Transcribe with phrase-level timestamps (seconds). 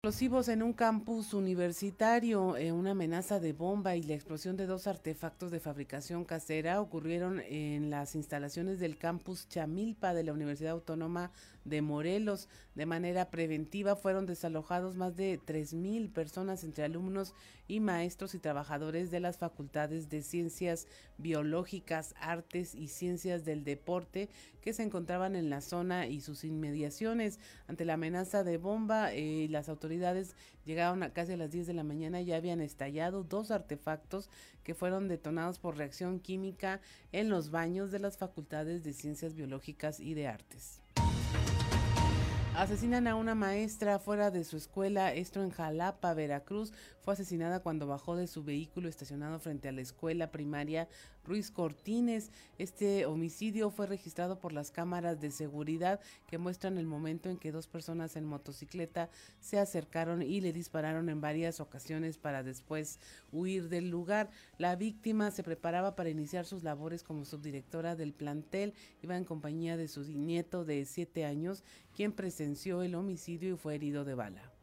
[0.00, 4.86] Explosivos en un campus universitario, eh, una amenaza de bomba y la explosión de dos
[4.86, 11.32] artefactos de fabricación casera ocurrieron en las instalaciones del campus Chamilpa de la Universidad Autónoma
[11.64, 12.48] de Morelos.
[12.76, 17.34] De manera preventiva fueron desalojados más de 3.000 personas entre alumnos
[17.66, 20.86] y maestros y trabajadores de las facultades de ciencias
[21.18, 24.30] biológicas, artes y ciencias del deporte
[24.62, 27.40] que se encontraban en la zona y sus inmediaciones.
[27.66, 29.87] Ante la amenaza de bomba, eh, las autoridades
[30.64, 34.28] llegaron a casi a las 10 de la mañana y ya habían estallado dos artefactos
[34.62, 36.80] que fueron detonados por reacción química
[37.12, 40.80] en los baños de las facultades de ciencias biológicas y de artes.
[42.58, 46.72] Asesinan a una maestra fuera de su escuela, esto en Jalapa, Veracruz.
[47.02, 50.88] Fue asesinada cuando bajó de su vehículo estacionado frente a la escuela primaria
[51.28, 52.30] Ruiz Cortines.
[52.56, 57.52] Este homicidio fue registrado por las cámaras de seguridad que muestran el momento en que
[57.52, 62.98] dos personas en motocicleta se acercaron y le dispararon en varias ocasiones para después
[63.30, 64.30] huir del lugar.
[64.56, 68.72] La víctima se preparaba para iniciar sus labores como subdirectora del plantel.
[69.02, 71.62] Iba en compañía de su nieto de siete años,
[71.94, 74.57] quien presenció el homicidio y fue herido de bala.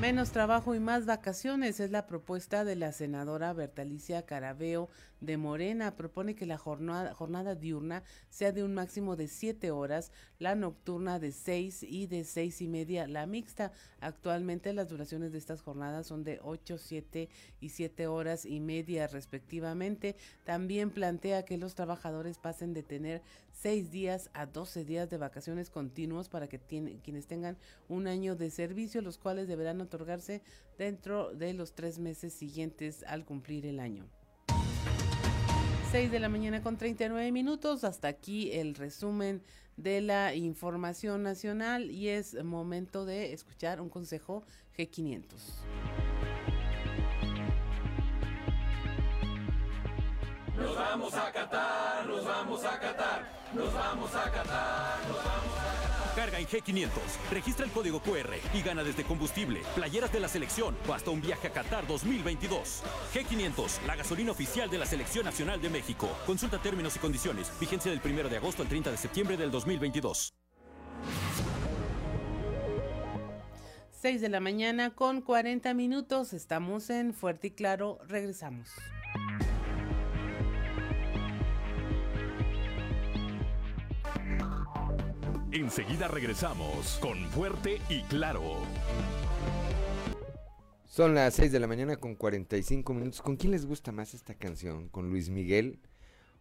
[0.00, 4.88] Menos trabajo y más vacaciones es la propuesta de la senadora Bertalicia Carabeo
[5.20, 5.96] de Morena.
[5.96, 11.32] Propone que la jornada, diurna sea de un máximo de siete horas, la nocturna de
[11.32, 13.72] seis y de seis y media la mixta.
[14.00, 17.28] Actualmente las duraciones de estas jornadas son de ocho, siete
[17.60, 20.16] y siete horas y media respectivamente.
[20.44, 23.22] También plantea que los trabajadores pasen de tener
[23.52, 27.56] seis días a doce días de vacaciones continuos para que quienes tengan
[27.88, 30.42] un año de servicio, los cuales deberán otorgarse
[30.78, 34.06] dentro de los tres meses siguientes al cumplir el año.
[35.90, 37.82] 6 de la mañana con 39 minutos.
[37.82, 39.42] Hasta aquí el resumen
[39.78, 44.44] de la información nacional y es momento de escuchar un consejo
[44.76, 45.24] G500.
[50.58, 53.22] Nos vamos a Qatar, nos vamos a Qatar,
[53.54, 55.77] nos vamos a Qatar, nos vamos a
[56.18, 56.90] Carga en G500,
[57.30, 61.20] registra el código QR y gana desde combustible, playeras de la selección o hasta un
[61.20, 62.82] viaje a Qatar 2022.
[63.14, 66.08] G500, la gasolina oficial de la Selección Nacional de México.
[66.26, 67.52] Consulta términos y condiciones.
[67.60, 70.34] Vigencia del 1 de agosto al 30 de septiembre del 2022.
[73.92, 76.32] 6 de la mañana con 40 minutos.
[76.32, 78.00] Estamos en Fuerte y Claro.
[78.08, 78.70] Regresamos.
[85.60, 88.62] Enseguida regresamos con Fuerte y Claro.
[90.84, 93.20] Son las 6 de la mañana con 45 minutos.
[93.22, 94.88] ¿Con quién les gusta más esta canción?
[94.88, 95.80] ¿Con Luis Miguel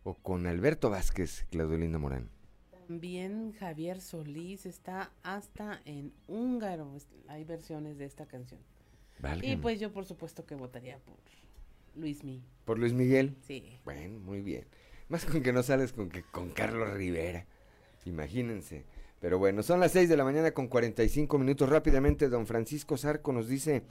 [0.04, 2.30] o con Alberto Vázquez, Claudelina Morán?
[2.70, 6.96] También Javier Solís está hasta en húngaro.
[7.28, 8.62] Hay versiones de esta canción.
[9.42, 11.18] Y pues yo por supuesto que votaría por
[11.96, 12.46] Luis Miguel.
[12.66, 13.36] ¿Por Luis Miguel?
[13.48, 13.80] Sí.
[13.84, 14.68] Bueno, muy bien.
[15.10, 17.48] Más con que no sales con que con Carlos Rivera.
[18.06, 18.86] Imagínense.
[19.20, 21.70] Pero bueno, son las 6 de la mañana con 45 minutos.
[21.70, 23.84] Rápidamente, don Francisco Zarco nos dice,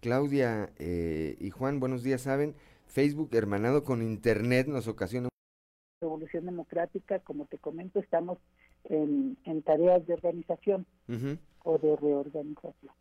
[0.00, 2.54] Claudia eh, y Juan, buenos días, saben,
[2.86, 5.28] Facebook hermanado con Internet nos ocasiona...
[6.00, 8.38] Revolución Democrática, como te comento, estamos
[8.84, 10.86] en, tareas de organización
[11.64, 12.92] o de reorganización.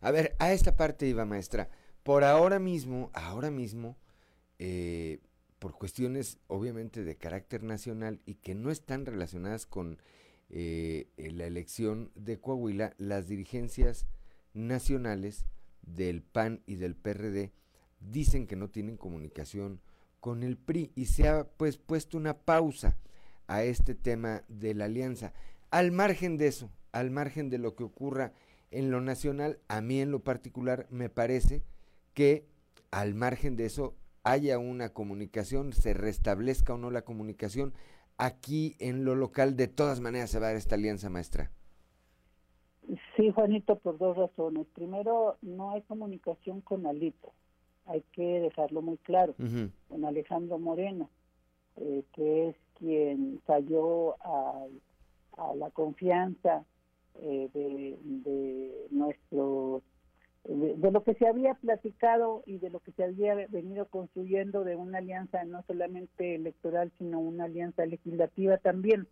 [0.00, 1.68] A ver, a esta parte iba, maestra.
[2.02, 3.96] Por ahora mismo, ahora mismo,
[4.58, 5.18] eh,
[5.58, 10.00] por cuestiones obviamente de carácter nacional y que no están relacionadas con
[10.50, 14.06] eh, en la elección de Coahuila, las dirigencias
[14.54, 15.44] nacionales
[15.82, 17.52] del PAN y del PRD
[18.00, 19.80] dicen que no tienen comunicación
[20.20, 22.96] con el PRI y se ha pues puesto una pausa
[23.46, 25.32] a este tema de la alianza.
[25.70, 28.32] Al margen de eso, al margen de lo que ocurra
[28.70, 31.62] en lo nacional, a mí en lo particular me parece
[32.14, 32.46] que
[32.90, 37.72] al margen de eso haya una comunicación, se restablezca o no la comunicación,
[38.18, 41.50] aquí en lo local de todas maneras se va a dar esta alianza maestra?
[43.16, 44.66] Sí, Juanito, por dos razones.
[44.74, 47.32] Primero, no hay comunicación con Alito.
[47.86, 49.34] Hay que dejarlo muy claro.
[49.88, 51.10] Con Alejandro Moreno,
[51.76, 54.66] eh, que es quien falló a,
[55.54, 56.64] la confianza
[57.20, 59.82] eh, de, de nuestros
[60.48, 64.76] de, lo que se había platicado y de lo que se había venido construyendo de
[64.76, 69.06] una alianza no solamente electoral, sino una alianza legislativa también,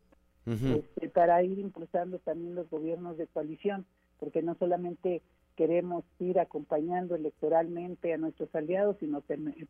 [0.47, 3.85] este, para ir impulsando también los gobiernos de coalición,
[4.19, 5.23] porque no solamente
[5.57, 9.23] queremos ir acompañando electoralmente a nuestros aliados, sino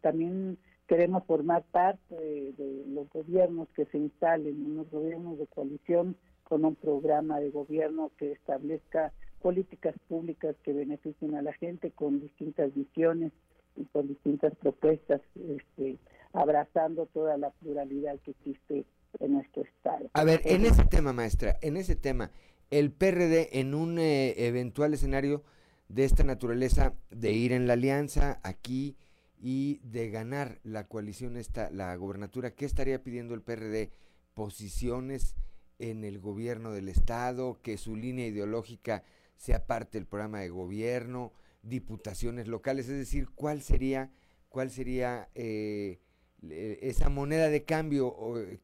[0.02, 6.64] también queremos formar parte de los gobiernos que se instalen, unos gobiernos de coalición con
[6.64, 9.12] un programa de gobierno que establezca
[9.46, 13.30] políticas públicas que beneficien a la gente con distintas visiones
[13.76, 15.98] y con distintas propuestas, este,
[16.32, 18.84] abrazando toda la pluralidad que existe
[19.20, 20.10] en nuestro estado.
[20.14, 22.32] A ver, en ese tema, maestra, en ese tema,
[22.72, 25.44] el PRD en un eh, eventual escenario
[25.88, 28.96] de esta naturaleza, de ir en la alianza aquí
[29.40, 33.92] y de ganar la coalición esta, la gobernatura, ¿qué estaría pidiendo el PRD?
[34.34, 35.36] Posiciones
[35.78, 39.04] en el gobierno del estado, que su línea ideológica
[39.36, 44.10] sea parte del programa de gobierno, diputaciones locales, es decir, ¿cuál sería,
[44.48, 46.00] cuál sería eh,
[46.42, 48.14] esa moneda de cambio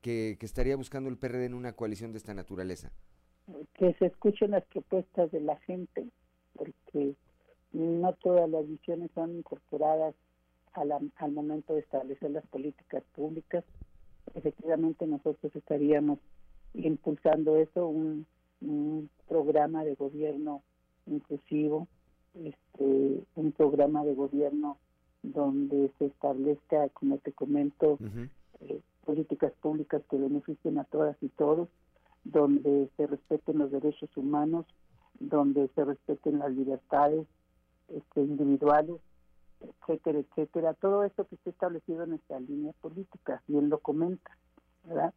[0.00, 2.92] que, que, estaría buscando el PRD en una coalición de esta naturaleza?
[3.74, 6.06] Que se escuchen las propuestas de la gente,
[6.54, 7.14] porque
[7.72, 10.14] no todas las visiones son incorporadas
[10.74, 13.64] al momento de establecer las políticas públicas.
[14.34, 16.18] Efectivamente, nosotros estaríamos
[16.74, 18.26] impulsando eso, un
[19.32, 20.62] programa de gobierno
[21.06, 21.88] inclusivo,
[22.34, 24.76] este, un programa de gobierno
[25.22, 27.98] donde se establezca, como te comento,
[28.60, 31.68] eh, políticas públicas que beneficien a todas y todos,
[32.24, 34.66] donde se respeten los derechos humanos,
[35.18, 37.26] donde se respeten las libertades
[37.88, 39.00] este, individuales,
[39.60, 40.74] etcétera, etcétera.
[40.74, 44.36] Todo esto que está establecido en nuestra línea política, bien lo comenta,
[44.84, 45.14] ¿verdad?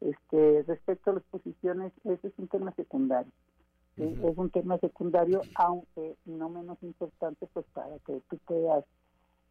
[0.00, 3.32] Este, respecto a las posiciones, ese es un tema secundario.
[3.98, 8.84] Es un tema secundario, aunque no menos importante, pues para que tú puedas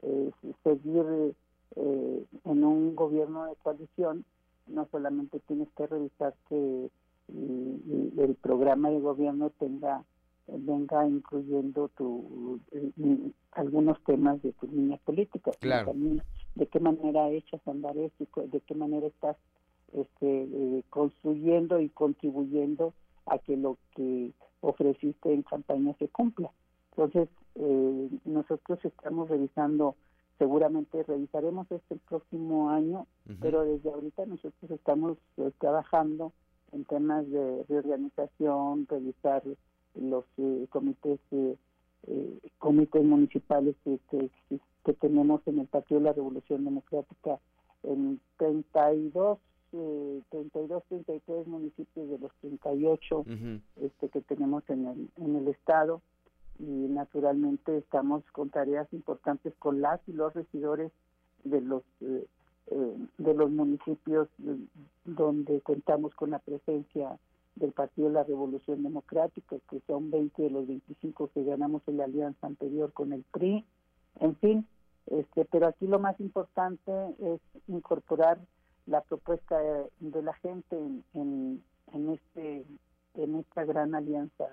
[0.04, 0.32] eh,
[0.64, 1.36] seguir
[1.76, 4.24] eh, en un gobierno de coalición,
[4.68, 6.90] no solamente tienes que revisar que
[7.30, 10.04] el programa de gobierno tenga
[10.48, 12.92] venga incluyendo tu eh,
[13.52, 15.88] algunos temas de tu línea política, claro.
[15.88, 16.22] también
[16.56, 19.36] de qué manera echas a andar esto, de qué manera estás
[19.94, 22.94] este, eh, construyendo y contribuyendo
[23.28, 24.32] a que lo que
[24.62, 26.52] ofreciste en campaña se cumpla.
[26.92, 29.96] Entonces, eh, nosotros estamos revisando,
[30.38, 33.08] seguramente revisaremos este el próximo año,
[33.40, 36.34] pero desde ahorita nosotros estamos eh, trabajando
[36.72, 39.44] en temas de reorganización, revisar
[39.96, 40.26] los
[40.70, 41.20] comités
[42.60, 44.30] comités municipales que, que,
[44.86, 47.40] que tenemos en el Partido de la Revolución Democrática
[47.84, 49.40] en 32
[49.74, 53.26] eh, 32, 33 municipios de los 38
[53.82, 56.02] este, que tenemos en el, en el estado.
[56.60, 60.92] Y naturalmente estamos con tareas importantes con las y los regidores
[61.44, 62.26] de los eh,
[62.70, 64.28] eh, de los municipios
[65.06, 67.18] donde contamos con la presencia
[67.56, 71.98] del Partido de la Revolución Democrática, que son 20 de los 25 que ganamos en
[71.98, 73.66] la alianza anterior con el PRI,
[74.20, 74.68] en fin,
[75.08, 78.40] este, pero aquí lo más importante es incorporar
[78.88, 79.60] la propuesta
[80.00, 80.78] de, la gente
[81.14, 81.64] en,
[81.94, 82.66] en, este
[83.16, 84.46] en esta gran alianza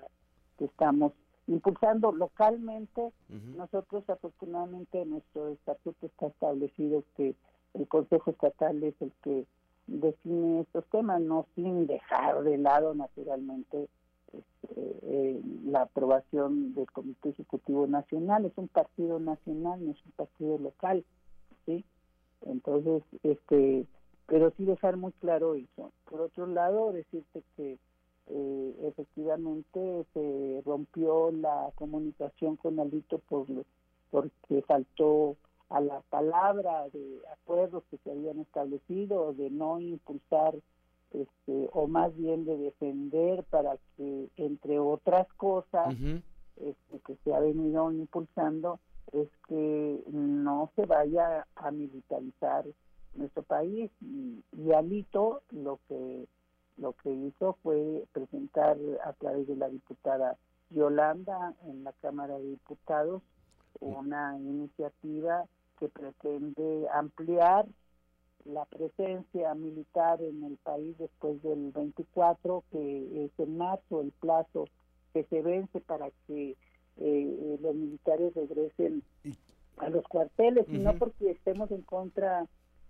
[0.57, 1.13] que estamos
[1.47, 3.11] impulsando localmente.
[3.55, 7.35] Nosotros afortunadamente nuestro estatuto está establecido que
[7.73, 9.45] el Consejo Estatal es el que
[9.87, 13.87] define estos temas, no sin dejar de lado naturalmente
[14.33, 18.45] este, eh, la aprobación del Comité Ejecutivo Nacional.
[18.45, 21.05] Es un partido nacional, no es un partido local,
[21.65, 21.85] ¿sí?
[22.41, 23.85] Entonces, este
[24.27, 25.91] pero sí dejar muy claro eso.
[26.09, 27.77] Por otro lado, decirte que
[28.27, 33.45] eh, efectivamente se rompió la comunicación con Alito por
[34.09, 35.35] porque faltó
[35.69, 40.55] a la palabra de acuerdos que se habían establecido de no impulsar
[41.11, 45.95] este, o más bien de defender para que entre otras cosas
[46.55, 48.79] este, que se ha venido impulsando
[49.11, 52.65] es que no se vaya a militarizar
[53.15, 56.27] nuestro país y, Alito lo que
[56.77, 60.37] lo que hizo fue presentar a través de la diputada
[60.69, 63.21] Yolanda en la Cámara de Diputados
[63.79, 65.45] una iniciativa
[65.79, 67.65] que pretende ampliar
[68.45, 74.65] la presencia militar en el país después del 24, que es en marzo el plazo
[75.13, 76.55] que se vence para que
[76.97, 79.03] eh, los militares regresen
[79.77, 82.45] a los cuarteles, y no porque estemos en contra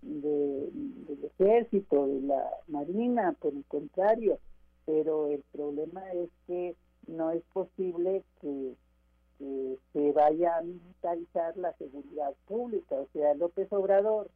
[0.06, 4.38] de, del ejército, de la marina, por el contrario,
[4.84, 8.74] pero el problema es que no es posible que,
[9.92, 12.94] se vaya a militarizar la seguridad pública.
[12.94, 14.30] O sea, López Obrador,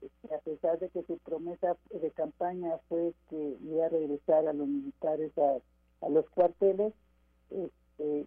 [0.00, 4.52] este, a pesar de que su promesa de campaña fue que iba a regresar a
[4.52, 6.94] los militares a, los cuarteles,
[7.50, 8.26] eh, eh,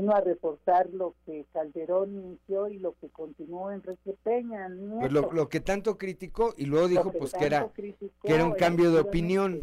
[0.00, 4.68] vino a reforzar lo que Calderón inició y lo que continuó Enrique Peña.
[4.98, 8.90] Pues lo, que tanto criticó y luego dijo pues que era, que era un cambio
[8.92, 9.60] de opinión.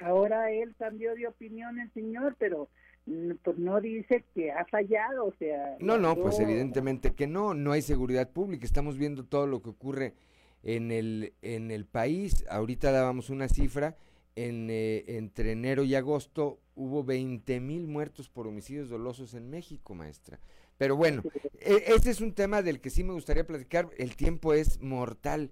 [0.00, 2.68] ahora él cambió de opinión el señor, pero
[3.06, 5.76] mm, pues no dice que ha fallado, o sea...
[5.78, 9.70] No, no, pues evidentemente que no, no hay seguridad pública, estamos viendo todo lo que
[9.70, 10.14] ocurre
[10.62, 13.96] en el, en el país, ahorita dábamos una cifra,
[14.36, 19.94] en, eh, entre enero y agosto hubo 20 mil muertos por homicidios dolosos en México,
[19.94, 20.38] maestra.
[20.76, 21.22] Pero bueno,
[21.60, 25.50] e, ese es un tema del que sí me gustaría platicar, el tiempo es mortal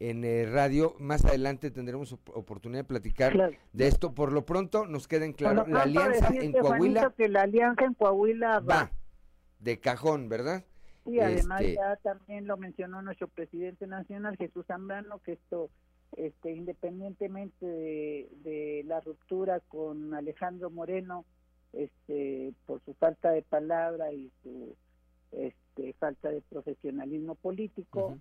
[0.00, 0.94] en eh, radio.
[0.98, 4.14] Más adelante tendremos oportunidad de platicar de esto.
[4.14, 7.12] Por lo pronto nos queda en claro la alianza en Coahuila.
[7.16, 8.90] que la alianza en Coahuila va.
[9.60, 10.64] de cajón, ¿verdad?
[11.06, 15.70] Y además este ya también lo mencionó nuestro presidente nacional Jesús Zambrano que esto
[16.16, 21.24] este independientemente de, de la ruptura con Alejandro Moreno
[21.72, 24.76] este por su falta de palabra y su
[25.32, 28.18] este, falta de profesionalismo político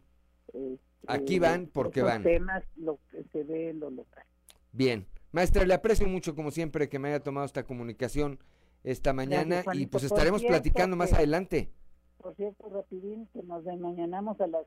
[0.47, 2.23] este, Aquí van porque van.
[2.23, 4.23] temas lo que se ve en lo local.
[4.71, 5.05] Bien.
[5.31, 8.39] Maestra, le aprecio mucho como siempre que me haya tomado esta comunicación
[8.83, 11.69] esta mañana y pues estaremos platicando más adelante.
[12.17, 14.65] Por cierto, rapidín, que nos desmañanamos a las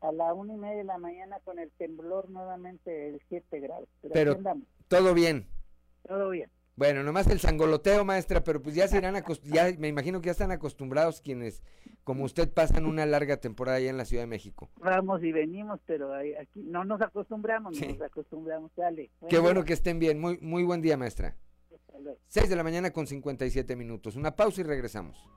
[0.00, 3.88] a la una y media de la mañana con el temblor nuevamente de 7 grados.
[4.12, 4.38] Pero,
[4.88, 5.46] todo bien.
[6.06, 6.50] Todo bien.
[6.76, 10.32] Bueno, nomás el sangoloteo, maestra, pero pues ya se irán ya me imagino que ya
[10.32, 11.62] están acostumbrados quienes,
[12.04, 14.70] como usted, pasan una larga temporada allá en la Ciudad de México.
[14.76, 19.10] Vamos y venimos, pero aquí no nos acostumbramos, nos acostumbramos, dale.
[19.28, 21.36] Qué bueno que estén bien, muy, muy buen día, maestra.
[22.28, 24.16] Seis de la mañana con 57 minutos.
[24.16, 25.28] Una pausa y regresamos.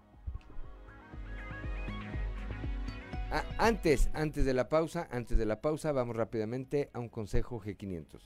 [3.35, 7.59] Ah, antes, antes de la pausa, antes de la pausa, vamos rápidamente a un consejo
[7.59, 8.19] G500.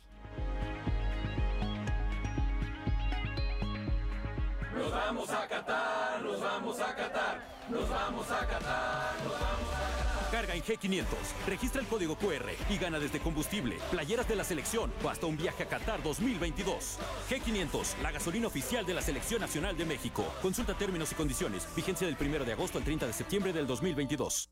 [4.76, 9.88] Nos vamos a Qatar, nos vamos a Qatar, nos vamos a Qatar, nos vamos a
[9.88, 10.30] Qatar.
[10.30, 11.06] Carga en G500,
[11.48, 15.38] registra el código QR y gana desde combustible, playeras de la selección o hasta un
[15.38, 17.00] viaje a Qatar 2022.
[17.30, 20.26] G500, la gasolina oficial de la Selección Nacional de México.
[20.42, 21.66] Consulta términos y condiciones.
[21.78, 24.50] Vigencia del 1 de agosto al 30 de septiembre del 2022.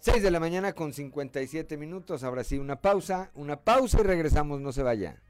[0.00, 2.24] 6 de la mañana con 57 minutos.
[2.24, 5.20] Ahora sí, una pausa, una pausa y regresamos, no se vaya.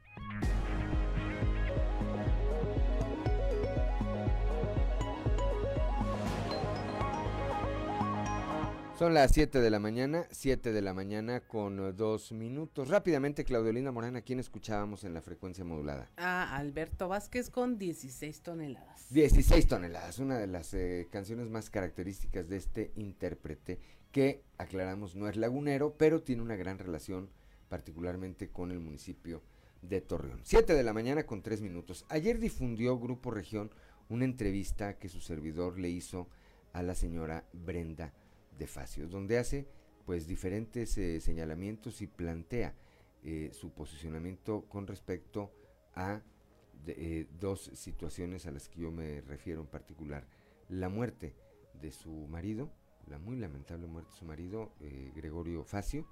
[8.97, 12.87] Son las 7 de la mañana, 7 de la mañana con dos minutos.
[12.87, 16.11] Rápidamente, Claudelina Morán, quién escuchábamos en la frecuencia modulada?
[16.15, 19.09] A Alberto Vázquez con 16 toneladas.
[19.09, 23.79] 16 toneladas, una de las eh, canciones más características de este intérprete
[24.11, 27.29] que, aclaramos, no es lagunero, pero tiene una gran relación
[27.69, 29.41] particularmente con el municipio
[29.81, 30.41] de Torreón.
[30.43, 32.05] 7 de la mañana con 3 minutos.
[32.09, 33.71] Ayer difundió Grupo Región
[34.09, 36.27] una entrevista que su servidor le hizo
[36.73, 38.13] a la señora Brenda
[38.57, 39.67] de Facios, donde hace
[40.05, 42.75] pues diferentes eh, señalamientos y plantea
[43.23, 45.51] eh, su posicionamiento con respecto
[45.95, 46.21] a
[46.87, 50.27] eh, dos situaciones a las que yo me refiero en particular.
[50.69, 51.35] La muerte
[51.79, 52.71] de su marido,
[53.07, 54.71] la muy lamentable muerte de su marido,
[55.15, 56.05] Gregorio Facio,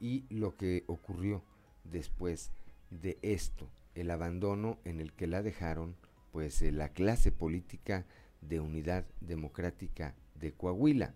[0.00, 1.42] y lo que ocurrió
[1.84, 2.52] después
[2.90, 5.96] de esto, el abandono en el que la dejaron
[6.32, 8.06] pues la clase política
[8.40, 11.14] de unidad democrática de Coahuila.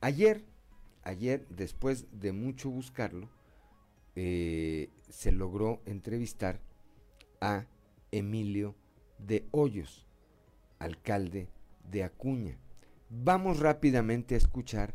[0.00, 0.44] Ayer,
[1.02, 3.28] ayer, después de mucho buscarlo,
[4.14, 6.60] eh, se logró entrevistar
[7.40, 7.66] a
[8.10, 8.74] Emilio
[9.18, 10.06] de Hoyos,
[10.78, 11.48] alcalde
[11.90, 12.58] de Acuña.
[13.14, 14.94] Vamos rápidamente a escuchar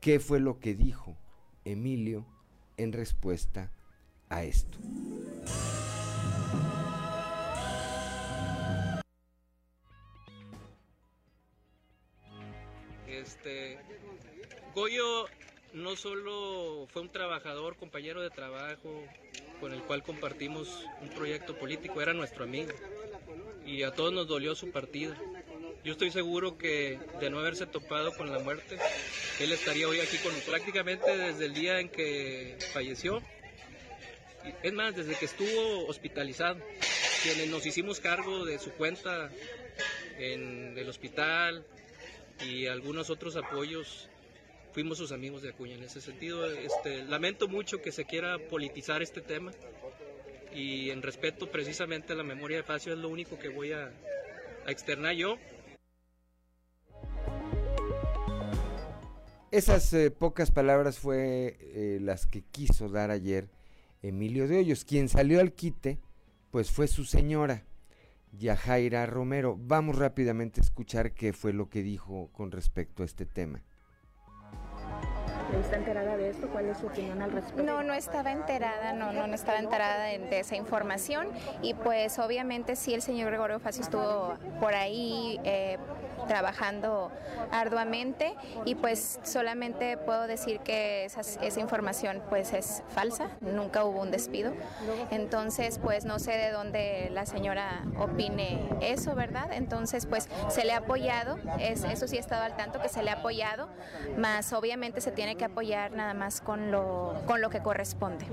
[0.00, 1.18] qué fue lo que dijo
[1.66, 2.26] Emilio
[2.78, 3.70] en respuesta
[4.30, 4.78] a esto.
[13.06, 13.78] Este,
[14.74, 15.26] Goyo
[15.74, 19.04] no solo fue un trabajador, compañero de trabajo,
[19.60, 22.72] con el cual compartimos un proyecto político, era nuestro amigo.
[23.66, 25.18] Y a todos nos dolió su partida.
[25.84, 28.76] Yo estoy seguro que de no haberse topado con la muerte,
[29.40, 33.22] él estaría hoy aquí con prácticamente desde el día en que falleció.
[34.62, 36.58] Es más, desde que estuvo hospitalizado,
[37.22, 39.30] quienes nos hicimos cargo de su cuenta
[40.18, 41.64] en el hospital
[42.44, 44.08] y algunos otros apoyos
[44.72, 45.74] fuimos sus amigos de Acuña.
[45.74, 49.52] En ese sentido, este, lamento mucho que se quiera politizar este tema
[50.54, 53.92] y en respeto precisamente a la memoria de Facio es lo único que voy a,
[54.66, 55.38] externar yo.
[59.50, 63.48] Esas eh, pocas palabras fue eh, las que quiso dar ayer
[64.02, 64.84] Emilio de Hoyos.
[64.84, 65.98] Quien salió al quite,
[66.50, 67.64] pues fue su señora,
[68.32, 69.56] Yajaira Romero.
[69.58, 73.62] Vamos rápidamente a escuchar qué fue lo que dijo con respecto a este tema.
[75.56, 76.48] ¿Está enterada de esto?
[76.48, 77.62] ¿Cuál es su opinión al respecto?
[77.62, 81.28] No, no estaba enterada, no, no, estaba enterada de, esa información
[81.62, 85.78] y pues obviamente sí el señor Gregorio Facio estuvo por ahí eh,
[86.28, 87.10] trabajando
[87.50, 94.10] arduamente y pues solamente puedo decir que esa, información pues es falsa, nunca hubo un
[94.10, 94.52] despido.
[95.10, 99.52] Entonces pues no sé de dónde la señora opine eso, ¿verdad?
[99.52, 103.02] Entonces pues se le ha apoyado, es, eso sí he estado al tanto que se
[103.02, 103.68] le ha apoyado,
[104.16, 108.26] más obviamente se tiene apoyar nada más con lo, con lo que corresponde.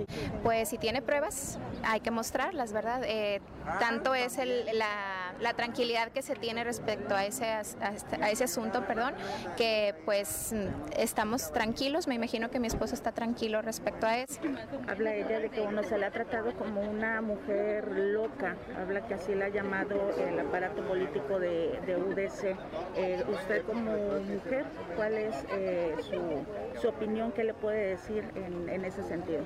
[0.44, 3.02] Pues si tiene pruebas hay que mostrarlas, ¿verdad?
[3.06, 3.42] Eh,
[3.80, 8.86] tanto es el, la, la tranquilidad que se tiene respecto a ese a ese asunto,
[8.86, 9.14] perdón,
[9.58, 10.54] que pues
[10.98, 14.40] estamos tranquilos, me imagino que mi esposo está tranquilo respecto a eso.
[14.88, 19.16] Habla ella de que uno se le ha tratado como una mujer loca, habla que
[19.16, 22.56] así la ha llamado el aparato político de, UDC.
[22.96, 24.66] Eh, usted como mujer,
[24.96, 27.32] ¿cuál es eh, su, su, opinión?
[27.32, 29.44] ¿Qué le puede decir en, en ese sentido?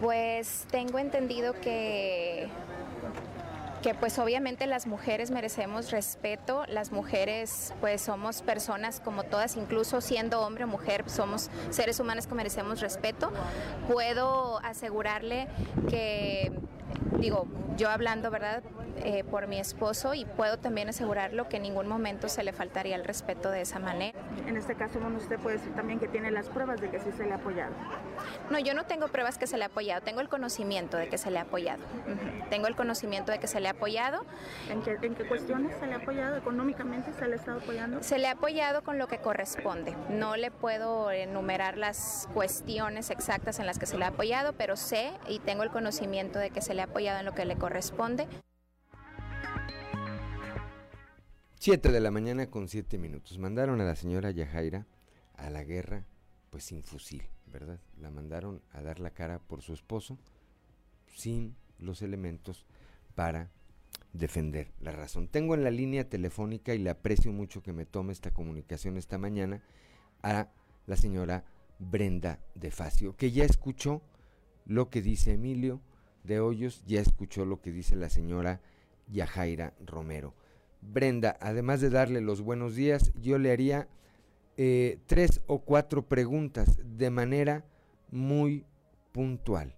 [0.00, 2.48] Pues tengo entendido que
[3.82, 10.00] que pues obviamente las mujeres merecemos respeto, las mujeres pues somos personas como todas, incluso
[10.00, 13.32] siendo hombre o mujer, somos seres humanos que merecemos respeto.
[13.88, 15.48] Puedo asegurarle
[15.88, 16.52] que
[17.18, 18.62] digo, yo hablando, ¿verdad?,
[19.02, 22.96] eh, por mi esposo y puedo también asegurarlo que en ningún momento se le faltaría
[22.96, 24.18] el respeto de esa manera.
[24.46, 27.10] En este caso, bueno, usted puede decir también que tiene las pruebas de que sí
[27.16, 27.72] se le ha apoyado.
[28.50, 31.16] No, yo no tengo pruebas que se le ha apoyado, tengo el conocimiento de que
[31.16, 31.82] se le ha apoyado.
[32.50, 34.24] Tengo el conocimiento de que se le ha apoyado.
[34.68, 36.36] ¿En qué, ¿En qué cuestiones se le ha apoyado?
[36.36, 38.02] ¿Económicamente se le ha estado apoyando?
[38.02, 39.96] Se le ha apoyado con lo que corresponde.
[40.10, 44.76] No le puedo enumerar las cuestiones exactas en las que se le ha apoyado, pero
[44.76, 48.26] sé y tengo el conocimiento de que se ha apoyado en lo que le corresponde.
[51.60, 53.38] 7 de la mañana con 7 minutos.
[53.38, 54.86] Mandaron a la señora Yajaira
[55.34, 56.06] a la guerra,
[56.50, 57.78] pues sin fusil, ¿verdad?
[57.98, 60.18] La mandaron a dar la cara por su esposo
[61.14, 62.64] sin los elementos
[63.14, 63.50] para
[64.12, 65.28] defender la razón.
[65.28, 69.18] Tengo en la línea telefónica y le aprecio mucho que me tome esta comunicación esta
[69.18, 69.62] mañana
[70.22, 70.48] a
[70.86, 71.44] la señora
[71.78, 74.02] Brenda de Facio, que ya escuchó
[74.66, 75.80] lo que dice Emilio
[76.24, 78.60] de Hoyos, ya escuchó lo que dice la señora
[79.08, 80.34] Yajaira Romero.
[80.80, 83.88] Brenda, además de darle los buenos días, yo le haría
[84.56, 87.64] eh, tres o cuatro preguntas de manera
[88.10, 88.64] muy
[89.12, 89.74] puntual.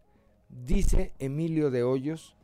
[0.48, 2.36] Dice Emilio de Hoyos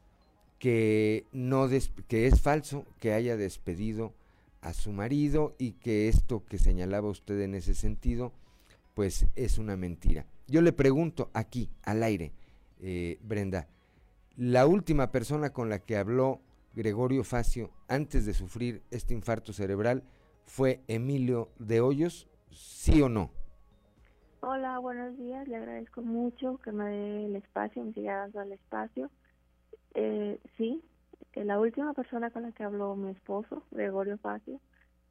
[0.58, 1.68] que, no
[2.08, 4.14] que es falso que haya despedido
[4.61, 8.32] a su marido y que esto que señalaba usted en ese sentido,
[8.94, 10.26] pues es una mentira.
[10.48, 12.32] Yo le pregunto aquí, al aire,
[12.80, 13.68] eh, Brenda,
[14.38, 16.40] la última persona con la que habló
[16.72, 20.05] Gregorio Facio antes de sufrir este infarto cerebral
[20.44, 23.33] fue Emilio de Hoyos, ¿sí o no?
[24.40, 25.48] Hola, buenos días.
[25.48, 29.11] Le agradezco mucho que me dé el espacio, me siga dando el espacio.
[29.94, 30.85] Eh, sí,
[31.33, 34.61] eh, la última persona con la que habló mi esposo, Gregorio Facio,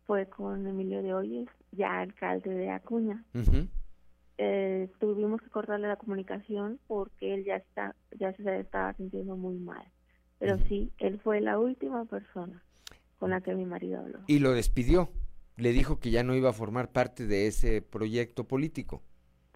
[0.06, 3.26] fue con Emilio de Hoyos, ya alcalde de Acuña.
[4.38, 9.56] Eh, tuvimos que cortarle la comunicación porque él ya está ya se estaba sintiendo muy
[9.58, 9.86] mal.
[10.40, 12.64] Pero sí, él fue la última persona
[13.18, 14.20] con la que mi marido habló.
[14.28, 15.10] Y lo despidió.
[15.56, 19.02] Le dijo que ya no iba a formar parte de ese proyecto político.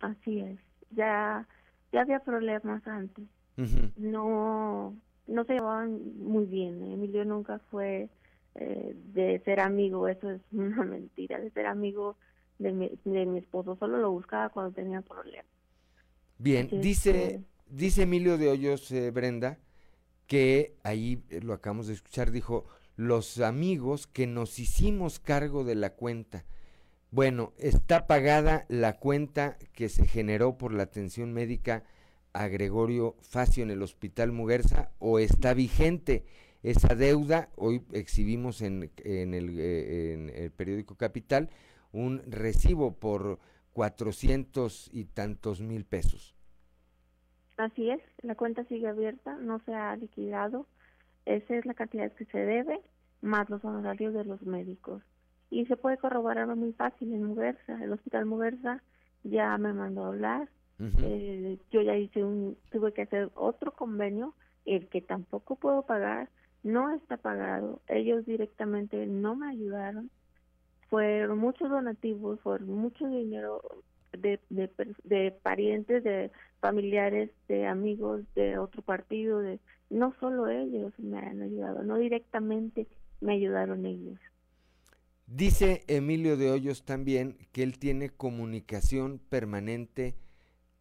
[0.01, 0.59] Así es.
[0.89, 1.47] Ya
[1.91, 3.25] ya había problemas antes.
[3.97, 4.95] No
[5.27, 6.83] no se llevaban muy bien.
[6.91, 8.09] Emilio nunca fue
[8.55, 12.17] eh, de ser amigo, eso es una mentira, de ser amigo
[12.62, 13.76] de mi, de mi esposo.
[13.78, 15.45] Solo lo buscaba cuando tenía problemas.
[16.38, 19.60] Bien, dice, dice Emilio de Hoyos, eh, Brenda,
[20.28, 25.76] que ahí eh, lo acabamos de escuchar, dijo, los amigos que nos hicimos cargo de
[25.76, 26.45] la cuenta.
[27.12, 31.84] Bueno, está pagada la cuenta que se generó por la atención médica
[32.34, 36.24] a Gregorio Facio en el Hospital Muguerza o está vigente
[36.63, 37.50] esa deuda.
[37.56, 41.50] Hoy exhibimos en, en, el, eh, en el periódico Capital
[41.91, 43.39] un recibo por
[43.73, 46.36] cuatrocientos y tantos mil pesos.
[47.58, 50.65] Así es, la cuenta sigue abierta, no se ha liquidado.
[51.25, 52.82] Esa es la cantidad que se debe,
[53.21, 55.04] más los honorarios de los médicos.
[55.49, 57.84] Y se puede corroborar muy fácil en Muguerza.
[57.84, 58.82] El Hospital Muguerza
[59.23, 60.49] ya me mandó a hablar.
[60.80, 64.34] eh, yo ya hice un, tuve que hacer otro convenio,
[64.65, 66.30] el que tampoco puedo pagar,
[66.63, 67.82] no está pagado.
[67.88, 70.10] Ellos directamente no me ayudaron.
[70.91, 73.62] Fueron muchos donativos, fueron mucho dinero
[74.12, 74.69] de, de,
[75.06, 81.41] de, parientes, de familiares, de amigos de otro partido, de no solo ellos me han
[81.41, 82.88] ayudado, no directamente
[83.21, 84.19] me ayudaron ellos.
[85.27, 90.17] Dice Emilio de Hoyos también que él tiene comunicación permanente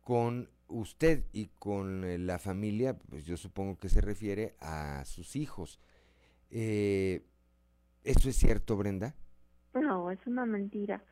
[0.00, 5.36] con usted y con eh, la familia, pues yo supongo que se refiere a sus
[5.36, 5.78] hijos.
[6.50, 7.22] Eh,
[8.02, 9.14] ¿Eso es cierto, Brenda?
[9.74, 11.02] No, es una mentira.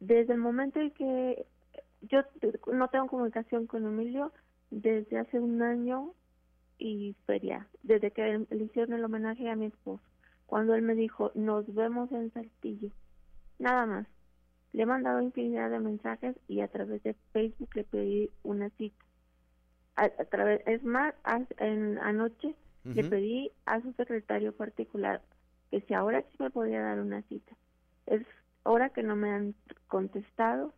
[0.00, 1.46] Desde el momento en que
[2.02, 2.20] yo
[2.72, 4.32] no tengo comunicación con Emilio,
[4.70, 6.12] desde hace un año
[6.78, 10.02] y feria, desde que le hicieron el homenaje a mi esposo,
[10.46, 12.90] cuando él me dijo, nos vemos en Saltillo,
[13.58, 14.06] nada más.
[14.72, 19.04] Le he mandado infinidad de mensajes y a través de Facebook le pedí una cita.
[19.96, 21.14] A, través, es más,
[21.58, 25.20] en, anoche le pedí a su secretario particular
[25.70, 27.56] que si ahora sí me podía dar una cita.
[28.10, 28.22] Es
[28.62, 29.54] hora que no me han
[29.86, 30.72] contestado.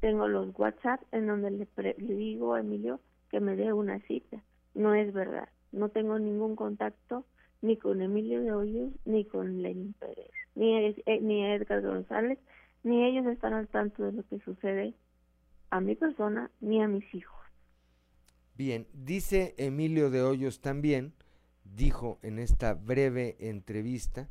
[0.00, 1.68] Tengo los WhatsApp en donde le,
[1.98, 4.42] le digo a Emilio que me dé una cita.
[4.74, 5.48] No es verdad.
[5.72, 7.24] No tengo ningún contacto
[7.62, 12.38] ni con Emilio de Hoyos ni con Lenin Pérez, ni, eh, ni Edgar González,
[12.82, 14.94] ni ellos están al tanto de lo que sucede
[15.70, 17.34] a mi persona ni a mis hijos.
[18.56, 21.12] Bien, dice Emilio de Hoyos también,
[21.64, 24.28] dijo en esta breve entrevista,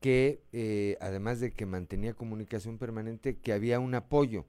[0.00, 4.46] que eh, además de que mantenía comunicación permanente, que había un apoyo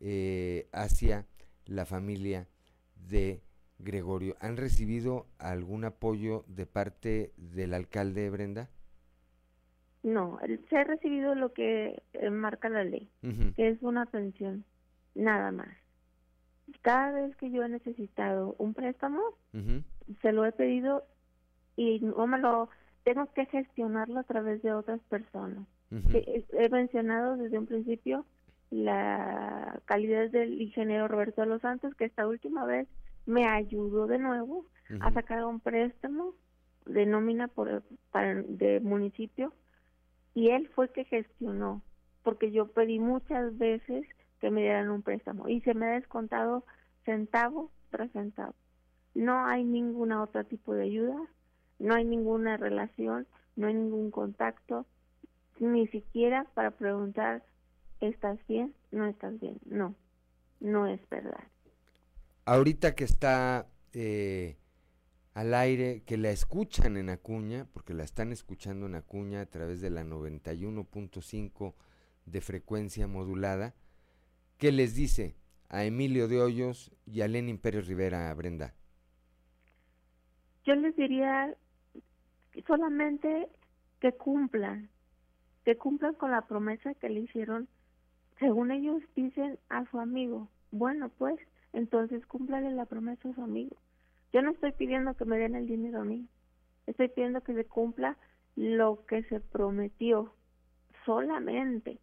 [0.00, 1.26] eh, hacia
[1.66, 2.46] la familia
[3.08, 3.40] de
[3.78, 4.36] Gregorio.
[4.40, 8.68] ¿Han recibido algún apoyo de parte del alcalde Brenda?
[10.02, 13.08] No, se ha recibido lo que eh, marca la ley,
[13.56, 14.64] que es una pensión,
[15.14, 15.68] nada más.
[16.82, 19.20] Cada vez que yo he necesitado un préstamo,
[20.22, 21.04] se lo he pedido
[21.76, 22.68] y no me lo
[23.08, 25.66] tengo que gestionarlo a través de otras personas.
[26.12, 28.26] He mencionado desde un principio
[28.68, 32.86] la calidad del ingeniero Roberto de los Santos, que esta última vez
[33.24, 34.66] me ayudó de nuevo
[35.00, 36.34] a sacar un préstamo
[36.84, 39.54] de nómina por, para, de municipio
[40.34, 41.80] y él fue que gestionó,
[42.22, 44.06] porque yo pedí muchas veces
[44.38, 46.62] que me dieran un préstamo y se me ha descontado
[47.06, 48.54] centavo tras centavo.
[49.14, 51.16] No hay ninguna otra tipo de ayuda,
[51.78, 54.86] no hay ninguna relación, no hay ningún contacto,
[55.58, 57.42] ni siquiera para preguntar,
[58.00, 58.74] ¿estás bien?
[58.90, 59.58] ¿No estás bien?
[59.64, 59.94] No,
[60.60, 61.44] no es verdad.
[62.44, 64.56] Ahorita que está eh,
[65.34, 69.80] al aire, que la escuchan en Acuña, porque la están escuchando en Acuña a través
[69.80, 71.74] de la 91.5
[72.26, 73.74] de frecuencia modulada,
[74.56, 75.36] ¿qué les dice
[75.68, 78.74] a Emilio de Hoyos y a Lenin Pérez Rivera, Brenda?
[80.64, 81.56] Yo les diría
[82.66, 83.48] solamente
[84.00, 84.88] que cumplan,
[85.64, 87.68] que cumplan con la promesa que le hicieron,
[88.38, 90.48] según ellos dicen, a su amigo.
[90.70, 91.38] Bueno, pues,
[91.72, 93.76] entonces cúmplale la promesa a su amigo.
[94.32, 96.28] Yo no estoy pidiendo que me den el dinero a mí,
[96.86, 98.16] estoy pidiendo que se cumpla
[98.56, 100.34] lo que se prometió,
[101.04, 101.98] solamente,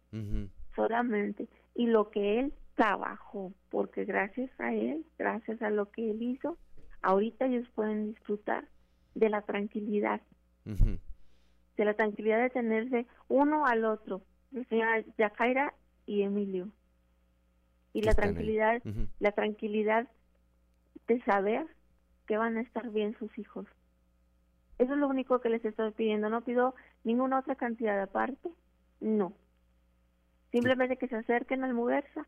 [0.74, 6.22] solamente, y lo que él trabajó, porque gracias a él, gracias a lo que él
[6.22, 6.58] hizo,
[7.02, 8.66] ahorita ellos pueden disfrutar
[9.14, 10.20] de la tranquilidad
[10.66, 15.74] de la tranquilidad de tenerse uno al otro, el señor Yajaira
[16.06, 16.68] y Emilio.
[17.92, 18.82] Y la tranquilidad,
[19.20, 20.06] la tranquilidad
[21.06, 21.66] de saber
[22.26, 23.66] que van a estar bien sus hijos.
[24.78, 26.28] Eso es lo único que les estoy pidiendo.
[26.28, 26.74] No pido
[27.04, 28.50] ninguna otra cantidad aparte.
[29.00, 29.32] No.
[30.50, 32.26] Simplemente que se acerquen al Muguerza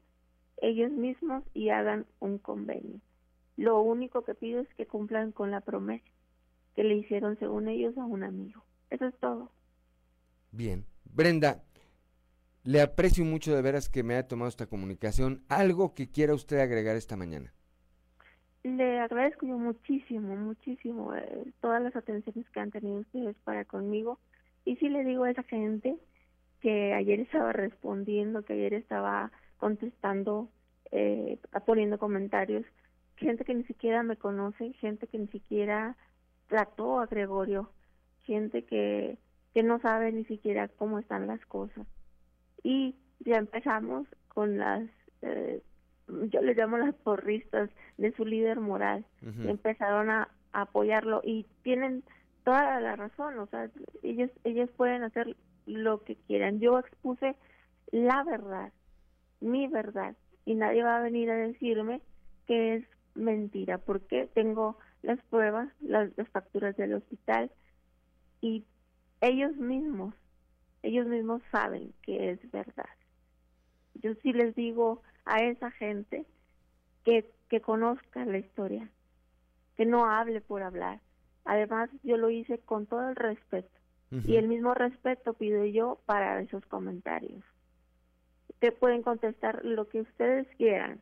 [0.61, 3.01] ellos mismos y hagan un convenio.
[3.57, 6.05] Lo único que pido es que cumplan con la promesa
[6.79, 8.63] que le hicieron, según ellos, a un amigo.
[8.89, 9.51] Eso es todo.
[10.53, 10.85] Bien.
[11.13, 11.65] Brenda,
[12.63, 15.43] le aprecio mucho de veras que me haya tomado esta comunicación.
[15.49, 17.53] ¿Algo que quiera usted agregar esta mañana?
[18.63, 24.21] Le agradezco yo muchísimo, muchísimo eh, todas las atenciones que han tenido ustedes para conmigo.
[24.65, 25.97] Y sí le digo a esa gente
[26.61, 30.49] que ayer estaba respondiendo, que ayer estaba contestando,
[30.93, 32.65] eh, poniendo comentarios,
[33.17, 35.97] gente que ni siquiera me conoce, gente que ni siquiera
[36.49, 37.71] trató a Gregorio,
[38.23, 39.19] gente que,
[39.55, 41.87] que no sabe ni siquiera cómo están las cosas.
[42.63, 44.85] Y ya empezamos con las,
[45.23, 45.63] eh,
[46.31, 49.05] yo les llamo las porristas de su líder moral,
[49.45, 52.03] empezaron a, apoyarlo y tienen
[52.43, 53.71] toda la razón, o sea,
[54.03, 56.59] ellos, ellos pueden hacer lo que quieran.
[56.59, 57.37] Yo expuse
[57.93, 58.73] la verdad,
[59.41, 62.01] mi verdad, y nadie va a venir a decirme
[62.47, 62.85] que es
[63.15, 67.51] mentira, porque tengo las pruebas, las, facturas del hospital
[68.41, 68.65] y
[69.21, 70.15] ellos mismos,
[70.83, 72.89] ellos mismos saben que es verdad.
[73.95, 76.25] Yo sí les digo a esa gente
[77.05, 78.89] que, que conozca la historia,
[79.77, 81.01] que no hable por hablar.
[81.45, 83.71] Además, yo lo hice con todo el respeto,
[84.11, 87.43] Y el mismo respeto pido yo para esos comentarios.
[88.61, 91.01] Que pueden contestar lo que ustedes quieran,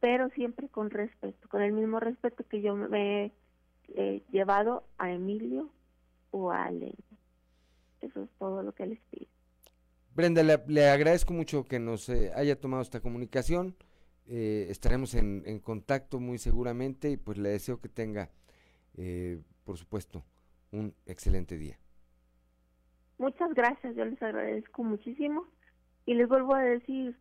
[0.00, 3.32] pero siempre con respeto, con el mismo respeto que yo me
[3.94, 5.70] he llevado a Emilio
[6.30, 6.94] o a Alena.
[8.00, 9.26] Eso es todo lo que les pido.
[10.14, 13.76] Brenda, le, agradezco mucho que nos eh, haya tomado esta comunicación.
[14.26, 18.28] Eh, estaremos en, contacto muy seguramente y pues le deseo que tenga,
[18.96, 20.24] eh, por supuesto,
[20.72, 21.78] un excelente día.
[23.18, 25.46] Muchas gracias, yo les agradezco muchísimo
[26.04, 27.16] y les vuelvo a decir,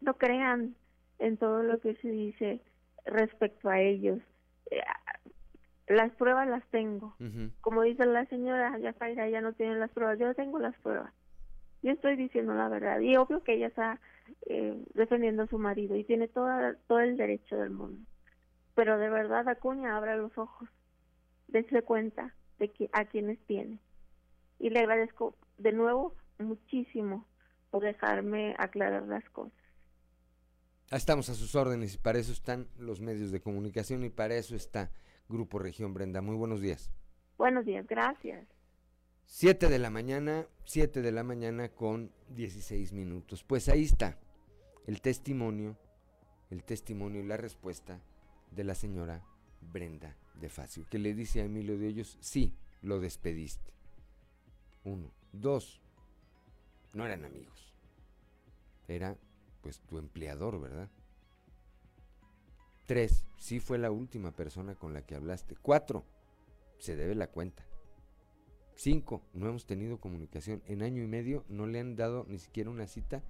[0.00, 0.74] no crean
[1.18, 2.60] en todo lo que se dice
[3.04, 4.20] respecto a ellos.
[5.88, 7.16] Las pruebas las tengo.
[7.60, 10.18] Como dice la señora Yafaira, ya no tiene las pruebas.
[10.18, 11.12] Yo tengo las pruebas.
[11.82, 13.00] Yo estoy diciendo la verdad.
[13.00, 14.00] Y obvio que ella está
[14.46, 18.04] eh, defendiendo a su marido y tiene toda, todo el derecho del mundo.
[18.74, 20.68] Pero de verdad, Acuña, abra los ojos.
[21.48, 23.78] Dense cuenta de que, a quienes tiene.
[24.58, 27.24] Y le agradezco de nuevo muchísimo
[27.70, 29.65] por dejarme aclarar las cosas.
[30.92, 34.54] Estamos a sus órdenes y para eso están los medios de comunicación y para eso
[34.54, 34.92] está
[35.28, 36.20] Grupo Región Brenda.
[36.20, 36.92] Muy buenos días.
[37.36, 38.46] Buenos días, gracias.
[39.24, 43.42] Siete de la mañana, siete de la mañana con 16 minutos.
[43.42, 44.16] Pues ahí está
[44.86, 45.76] el testimonio,
[46.50, 48.00] el testimonio y la respuesta
[48.52, 49.24] de la señora
[49.60, 53.72] Brenda de Facio, que le dice a Emilio de Hoyos, sí, lo despediste.
[54.84, 55.10] Uno.
[55.32, 55.80] Dos,
[56.92, 57.74] no eran amigos.
[58.86, 59.16] Era
[59.66, 60.88] pues tu empleador, ¿verdad?
[62.86, 65.56] Tres, sí fue la última persona con la que hablaste.
[65.60, 66.04] Cuatro,
[66.78, 67.66] se debe la cuenta.
[68.76, 70.62] Cinco, no hemos tenido comunicación.
[70.66, 73.24] En año y medio no le han dado ni siquiera una cita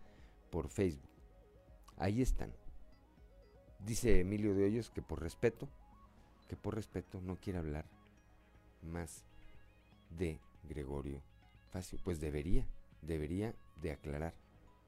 [0.51, 1.09] por Facebook.
[1.96, 2.53] Ahí están.
[3.79, 5.70] Dice Emilio de Hoyos que por respeto,
[6.49, 7.87] que por respeto no quiere hablar
[8.83, 9.25] más
[10.11, 11.22] de Gregorio
[11.70, 11.99] Facio.
[12.05, 12.68] Pues debería,
[13.01, 14.35] debería de aclarar.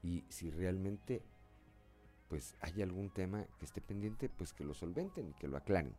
[0.03, 1.23] Y si realmente
[2.29, 5.95] pues hay algún tema que esté pendiente, pues que lo solventen y que lo aclaren.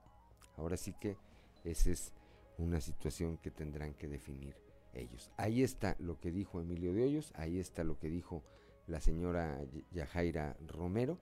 [0.56, 1.16] Ahora sí que
[1.64, 2.12] esa es
[2.56, 4.54] una situación que tendrán que definir
[4.94, 5.30] ellos.
[5.36, 8.42] Ahí está lo que dijo Emilio de Hoyos, ahí está lo que dijo
[8.86, 9.60] la señora
[9.92, 11.18] Yajaira Romero,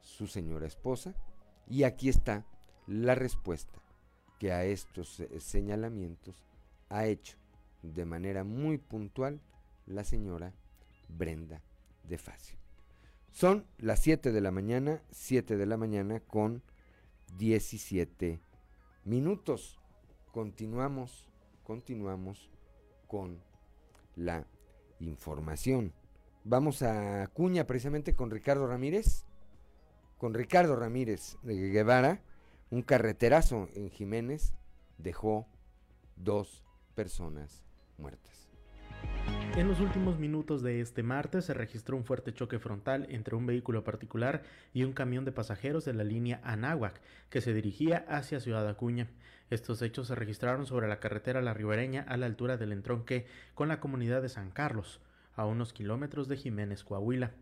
[0.00, 1.14] su señora esposa,
[1.66, 2.44] y aquí está
[2.86, 3.80] la respuesta
[4.38, 6.44] que a estos señalamientos
[6.88, 7.36] ha hecho
[7.82, 9.40] de manera muy puntual
[9.86, 10.52] la señora
[11.08, 11.62] Brenda
[12.04, 12.61] de Facio.
[13.32, 16.62] Son las 7 de la mañana, 7 de la mañana con
[17.38, 18.40] 17
[19.04, 19.80] minutos.
[20.30, 21.26] Continuamos,
[21.64, 22.50] continuamos
[23.08, 23.42] con
[24.16, 24.46] la
[25.00, 25.94] información.
[26.44, 29.24] Vamos a Cuña precisamente con Ricardo Ramírez.
[30.18, 32.20] Con Ricardo Ramírez de Guevara,
[32.70, 34.52] un carreterazo en Jiménez
[34.98, 35.48] dejó
[36.16, 36.62] dos
[36.94, 37.64] personas
[37.96, 38.41] muertas.
[39.54, 43.44] En los últimos minutos de este martes se registró un fuerte choque frontal entre un
[43.44, 48.40] vehículo particular y un camión de pasajeros de la línea Anáhuac que se dirigía hacia
[48.40, 49.08] Ciudad Acuña.
[49.50, 53.68] Estos hechos se registraron sobre la carretera La Ribereña a la altura del entronque con
[53.68, 55.00] la comunidad de San Carlos,
[55.36, 57.32] a unos kilómetros de Jiménez, Coahuila.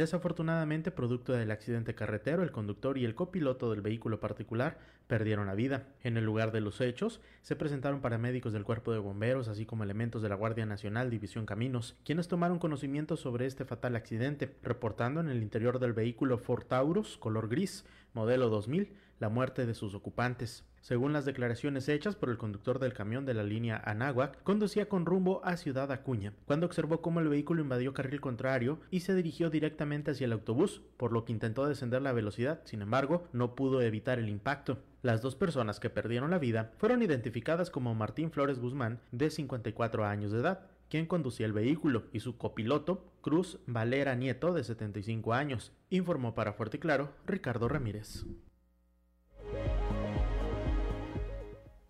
[0.00, 5.54] Desafortunadamente, producto del accidente carretero, el conductor y el copiloto del vehículo particular perdieron la
[5.54, 5.88] vida.
[6.02, 9.84] En el lugar de los hechos, se presentaron paramédicos del Cuerpo de Bomberos, así como
[9.84, 15.20] elementos de la Guardia Nacional División Caminos, quienes tomaron conocimiento sobre este fatal accidente, reportando
[15.20, 17.84] en el interior del vehículo Ford Taurus, color gris,
[18.14, 20.64] modelo 2000, la muerte de sus ocupantes.
[20.80, 25.04] Según las declaraciones hechas por el conductor del camión de la línea Anáhuac, conducía con
[25.04, 29.50] rumbo a Ciudad Acuña, cuando observó cómo el vehículo invadió carril contrario y se dirigió
[29.50, 33.82] directamente hacia el autobús, por lo que intentó descender la velocidad, sin embargo, no pudo
[33.82, 34.78] evitar el impacto.
[35.02, 40.06] Las dos personas que perdieron la vida fueron identificadas como Martín Flores Guzmán, de 54
[40.06, 45.34] años de edad, quien conducía el vehículo, y su copiloto, Cruz Valera Nieto, de 75
[45.34, 48.24] años, informó para Fuerte y Claro Ricardo Ramírez.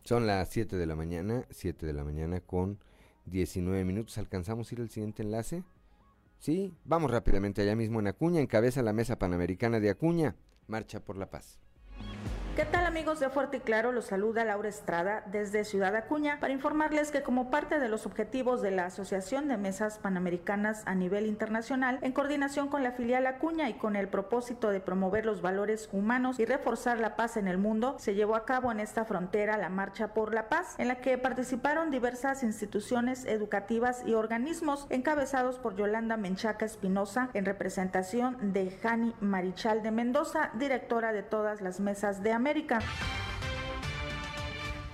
[0.04, 2.78] Son las 7 de la mañana, 7 de la mañana con
[3.26, 4.18] 19 minutos.
[4.18, 5.62] ¿Alcanzamos ir al siguiente enlace?
[6.38, 10.36] Sí, vamos rápidamente allá mismo en Acuña, encabeza la Mesa Panamericana de Acuña,
[10.68, 11.58] Marcha por la Paz.
[12.56, 13.92] ¿Qué tal amigos de Fuerte y Claro?
[13.92, 18.60] Los saluda Laura Estrada desde Ciudad Acuña para informarles que como parte de los objetivos
[18.60, 23.68] de la Asociación de Mesas Panamericanas a nivel internacional, en coordinación con la filial Acuña
[23.68, 27.56] y con el propósito de promover los valores humanos y reforzar la paz en el
[27.56, 30.96] mundo, se llevó a cabo en esta frontera la Marcha por la Paz, en la
[30.96, 38.72] que participaron diversas instituciones educativas y organismos encabezados por Yolanda Menchaca Espinosa en representación de
[38.72, 42.80] Jani Marichal de Mendoza, directora de todas las mesas de América.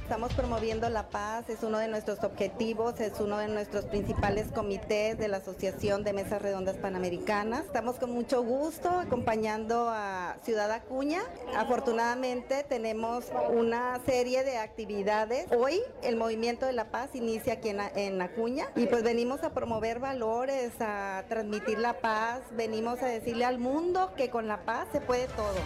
[0.02, 5.18] Estamos promoviendo la paz, es uno de nuestros objetivos, es uno de nuestros principales comités
[5.18, 7.64] de la Asociación de Mesas Redondas Panamericanas.
[7.66, 11.22] Estamos con mucho gusto acompañando a Ciudad Acuña.
[11.56, 15.46] Afortunadamente tenemos una serie de actividades.
[15.50, 19.50] Hoy el Movimiento de la Paz inicia aquí en, en Acuña y pues venimos a
[19.50, 24.86] promover valores, a transmitir la paz, venimos a decirle al mundo que con la paz
[24.92, 25.58] se puede todo.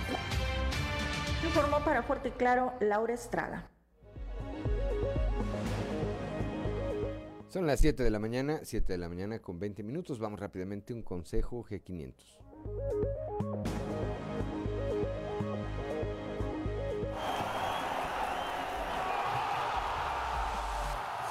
[1.44, 3.70] Informó para Fuerte y Claro Laura Estrada.
[7.48, 10.20] Son las 7 de la mañana, 7 de la mañana con 20 minutos.
[10.20, 12.14] Vamos rápidamente a un consejo G500.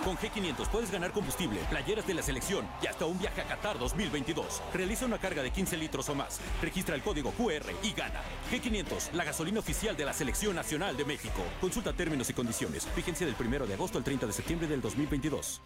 [0.09, 3.77] Con G500 puedes ganar combustible, playeras de la selección y hasta un viaje a Qatar
[3.77, 4.59] 2022.
[4.73, 6.39] Realiza una carga de 15 litros o más.
[6.63, 8.19] Registra el código QR y gana.
[8.51, 11.43] G500, la gasolina oficial de la Selección Nacional de México.
[11.61, 12.87] Consulta términos y condiciones.
[12.95, 15.61] Vigencia del 1 de agosto al 30 de septiembre del 2022.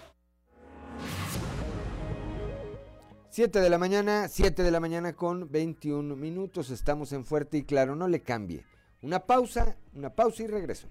[3.29, 6.69] 7 de la mañana, 7 de la mañana con 21 minutos.
[6.69, 8.65] Estamos en Fuerte y Claro, no le cambie.
[9.01, 10.89] Una pausa, una pausa y regreso.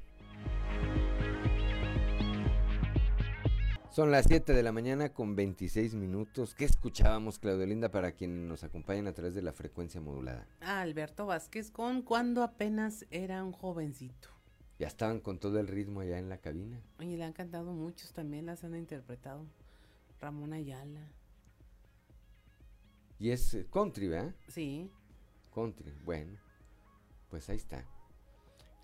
[3.92, 6.54] Son las 7 de la mañana con 26 minutos.
[6.54, 10.48] ¿Qué escuchábamos, Claudio Linda, para quienes nos acompañan a través de la frecuencia modulada?
[10.62, 14.30] Ah, Alberto Vázquez con cuando apenas era un jovencito.
[14.78, 16.80] Ya estaban con todo el ritmo allá en la cabina.
[17.00, 19.44] Oye, le han cantado muchos también, las han interpretado.
[20.18, 21.12] Ramón Ayala.
[23.18, 24.34] Y es eh, country, ¿verdad?
[24.48, 24.90] Sí.
[25.54, 26.38] Country, bueno.
[27.28, 27.86] Pues ahí está.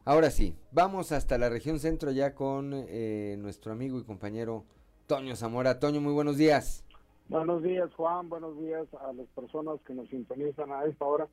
[0.04, 4.66] Ahora sí, vamos hasta la región centro ya con eh, nuestro amigo y compañero
[5.08, 5.78] Toño Zamora.
[5.78, 6.84] Toño, muy buenos días.
[7.28, 8.28] Buenos días, Juan.
[8.28, 11.26] Buenos días a las personas que nos sintonizan a esta hora.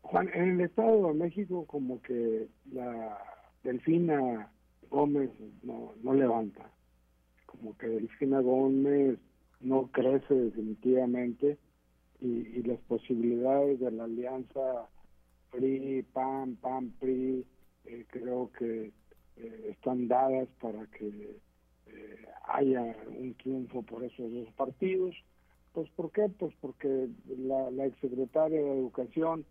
[0.00, 3.18] Juan, en el Estado de México como que la
[3.62, 4.50] Delfina
[4.88, 5.30] Gómez
[5.62, 6.70] no, no levanta.
[7.44, 9.18] Como que Delfina Gómez
[9.60, 11.58] no crece definitivamente
[12.20, 14.88] y, las posibilidades de la alianza
[15.50, 17.44] PRI, PAN, PAN, PRI,
[17.84, 18.92] eh, creo que
[19.36, 21.38] eh, están dadas para que
[21.88, 25.14] eh, haya un triunfo por esos dos partidos.
[25.72, 26.28] Pues ¿por qué?
[26.38, 29.44] Pues porque la, la exsecretaria de Educación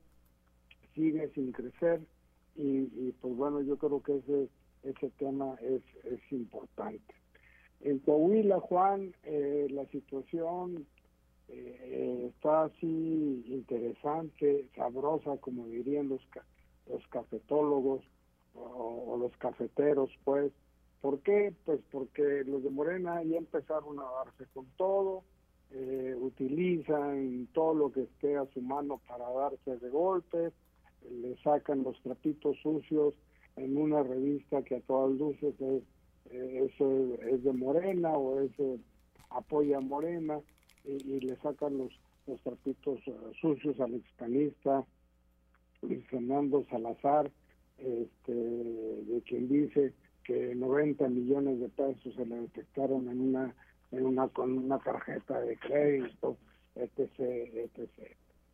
[0.95, 2.01] sigue sin crecer
[2.55, 4.49] y, pues bueno, yo creo que ese,
[4.83, 7.13] ese tema es, es importante.
[7.81, 10.87] En Coahuila, Juan, eh, la situación
[11.49, 16.21] eh, está así interesante, sabrosa, como dirían los,
[16.89, 18.03] los cafetólogos
[18.55, 20.51] o los cafeteros, pues,
[21.07, 21.53] ¿Por qué?
[21.63, 25.23] Pues porque los de Morena ya empezaron a darse con todo,
[25.71, 30.51] eh, utilizan todo lo que esté a su mano para darse de golpes,
[31.09, 33.13] le sacan los trapitos sucios
[33.55, 35.83] en una revista que a todas luces es,
[36.29, 36.69] eh,
[37.31, 38.77] es, de Morena o es eh,
[39.29, 40.41] apoya a Morena
[40.83, 42.99] y, le sacan los, los trapitos
[43.39, 44.85] sucios al expanista
[45.83, 47.31] Luis Fernando Salazar,
[47.77, 49.93] este, de quien dice
[50.27, 53.55] que 90 millones de pesos se le detectaron en una
[53.91, 56.37] en una con una tarjeta de crédito
[56.75, 57.89] etc etc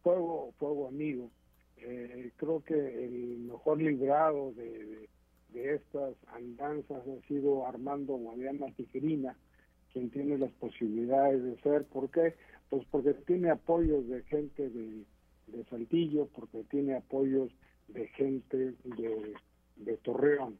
[0.03, 1.31] fuego fuego amigo.
[1.77, 5.09] Eh, creo que el mejor librado de,
[5.49, 9.35] de, estas andanzas ha sido Armando Guadiana Tijerina
[9.91, 11.85] quien tiene las posibilidades de ser.
[11.85, 12.35] ¿por qué?
[12.69, 15.03] pues porque tiene apoyos de gente de,
[15.47, 17.51] de Saltillo porque tiene apoyos
[17.87, 19.33] de gente de,
[19.77, 20.57] de Torreón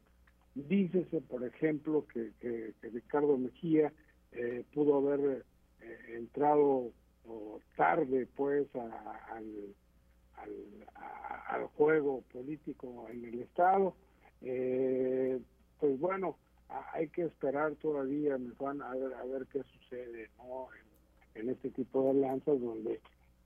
[0.54, 3.92] Dícese, por ejemplo, que, Ricardo Mejía
[4.30, 5.44] eh, pudo haber
[5.80, 6.92] eh, entrado
[7.76, 9.74] tarde, pues, al,
[11.48, 13.96] al, juego político en el Estado.
[14.42, 15.40] Eh,
[15.80, 16.36] pues bueno,
[16.92, 20.68] hay que esperar todavía, me van a ver, a ver qué sucede ¿no?
[21.34, 23.00] en, este tipo de alianzas donde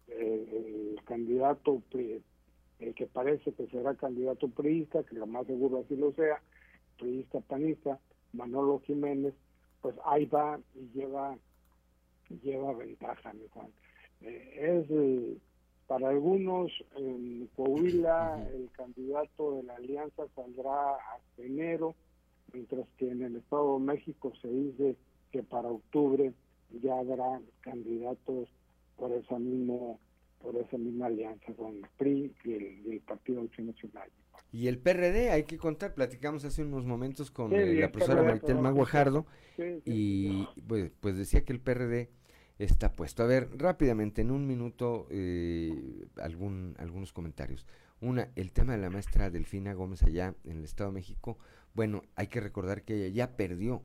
[0.08, 6.12] el candidato, el que parece que será candidato priista, que lo más seguro así lo
[6.12, 6.42] sea,
[6.98, 7.98] periodista panista,
[8.32, 9.34] Manolo Jiménez,
[9.80, 11.36] pues ahí va y lleva,
[12.42, 13.68] lleva ventaja, mi Juan.
[14.20, 15.36] Eh, es eh,
[15.86, 21.94] para algunos en Coahuila el candidato de la alianza saldrá hasta enero,
[22.52, 24.96] mientras que en el Estado de México se dice
[25.32, 26.32] que para octubre
[26.82, 28.48] ya habrá candidatos
[28.96, 29.98] por esa mismo
[30.42, 34.08] por esa misma alianza con el PRI y el, Partido Acción Nacional.
[34.50, 38.58] Y el PRD, hay que contar, platicamos hace unos momentos con eh, la profesora Maritel
[38.58, 39.26] Maguajardo
[39.84, 42.08] y pues, pues, decía que el PRD
[42.58, 43.22] está puesto.
[43.22, 47.66] A ver, rápidamente, en un minuto, eh, algún, algunos comentarios.
[48.00, 51.38] Una, el tema de la maestra Delfina Gómez allá en el Estado de México.
[51.74, 53.84] Bueno, hay que recordar que ella ya perdió